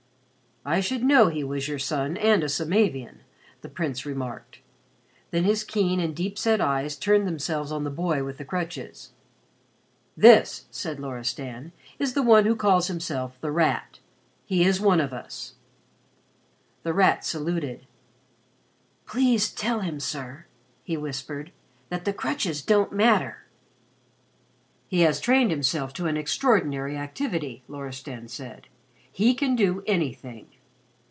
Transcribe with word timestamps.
"I 0.63 0.79
should 0.79 1.03
know 1.03 1.27
he 1.29 1.43
was 1.43 1.67
your 1.67 1.79
son 1.79 2.17
and 2.17 2.43
a 2.43 2.47
Samavian," 2.47 3.21
the 3.61 3.67
Prince 3.67 4.05
remarked. 4.05 4.59
Then 5.31 5.43
his 5.43 5.63
keen 5.63 5.99
and 5.99 6.15
deep 6.15 6.37
set 6.37 6.61
eyes 6.61 6.95
turned 6.97 7.25
themselves 7.25 7.71
on 7.71 7.83
the 7.83 7.89
boy 7.89 8.23
with 8.23 8.37
the 8.37 8.45
crutches. 8.45 9.09
"This," 10.15 10.65
said 10.69 10.99
Loristan, 10.99 11.71
"is 11.97 12.13
the 12.13 12.21
one 12.21 12.45
who 12.45 12.55
calls 12.55 12.89
himself 12.89 13.41
The 13.41 13.49
Rat. 13.49 13.97
He 14.45 14.63
is 14.63 14.79
one 14.79 15.01
of 15.01 15.11
us." 15.13 15.55
The 16.83 16.93
Rat 16.93 17.25
saluted. 17.25 17.87
"Please 19.07 19.49
tell 19.51 19.79
him, 19.79 19.99
sir," 19.99 20.45
he 20.83 20.95
whispered, 20.95 21.51
"that 21.89 22.05
the 22.05 22.13
crutches 22.13 22.61
don't 22.61 22.91
matter." 22.93 23.47
"He 24.87 24.99
has 24.99 25.19
trained 25.19 25.49
himself 25.49 25.91
to 25.93 26.05
an 26.05 26.17
extraordinary 26.17 26.97
activity," 26.97 27.63
Loristan 27.67 28.27
said. 28.27 28.67
"He 29.13 29.33
can 29.33 29.57
do 29.57 29.83
anything." 29.85 30.47